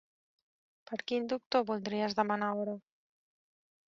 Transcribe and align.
Per 0.91 0.97
quin 1.11 1.27
doctor 1.33 1.65
voldries 1.67 2.15
demanar 2.21 2.47
hora? 2.63 2.75